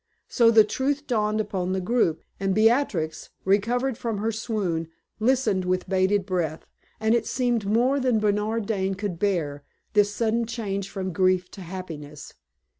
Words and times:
So 0.27 0.49
the 0.49 0.63
truth 0.63 1.05
dawned 1.05 1.39
upon 1.39 1.73
the 1.73 1.79
group, 1.79 2.23
and 2.39 2.55
Beatrix, 2.55 3.29
recovered 3.45 3.99
from 3.99 4.17
her 4.17 4.31
swoon, 4.31 4.87
listened 5.19 5.63
with 5.63 5.87
bated 5.87 6.25
breath, 6.25 6.65
and 6.99 7.13
it 7.13 7.27
seemed 7.27 7.67
more 7.67 7.99
than 7.99 8.17
Bernard 8.19 8.65
Dane 8.65 8.95
could 8.95 9.19
bear 9.19 9.63
this 9.93 10.11
sudden 10.11 10.47
change 10.47 10.89
from 10.89 11.13
grief 11.13 11.51
to 11.51 11.61
happiness. 11.61 12.33